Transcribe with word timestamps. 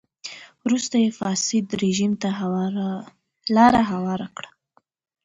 وروسته 0.65 0.95
یې 1.03 1.09
فاسد 1.19 1.65
رژیم 1.83 2.13
ته 2.21 2.29
لار 3.55 3.73
هواره 3.91 4.27
کړه. 4.35 4.49